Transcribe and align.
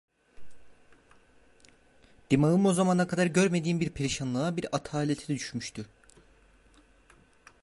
Dimağım 2.31 2.65
o 2.65 2.73
zamana 2.73 3.07
kadar 3.07 3.25
görmediğim 3.25 3.79
bir 3.79 3.89
perişanlığa, 3.89 4.57
bir 4.57 4.75
atalete 4.75 5.27
düşmüştü. 5.35 5.85